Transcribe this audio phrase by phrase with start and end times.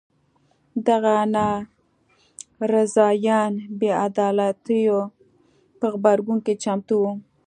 [0.87, 4.99] دغه ناراضیان بې عدالیتو
[5.79, 7.11] په غبرګون کې چمتو وو.